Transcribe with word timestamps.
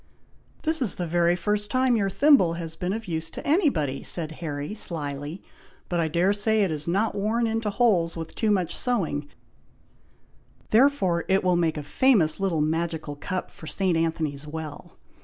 "This 0.63 0.81
is 0.81 0.95
the 0.95 1.05
very 1.05 1.35
first 1.35 1.69
time 1.69 1.95
your 1.95 2.09
thimble 2.09 2.53
has 2.53 2.75
been 2.75 2.91
of 2.91 3.07
use 3.07 3.29
to 3.29 3.47
anybody!" 3.47 4.01
said 4.01 4.31
Harry, 4.41 4.73
slyly; 4.73 5.43
"but 5.89 5.99
I 5.99 6.07
dare 6.07 6.33
say 6.33 6.63
it 6.63 6.71
is 6.71 6.87
not 6.87 7.13
worn 7.13 7.45
into 7.45 7.69
holes 7.69 8.17
with 8.17 8.33
too 8.33 8.49
much 8.49 8.75
sewing, 8.75 9.29
therefore 10.71 11.25
it 11.27 11.43
will 11.43 11.55
make 11.55 11.77
a 11.77 11.83
famous 11.83 12.39
little 12.39 12.61
magical 12.61 13.15
cup 13.15 13.51
for 13.51 13.67
St. 13.67 13.95
Anthony's 13.95 14.47
Well. 14.47 14.97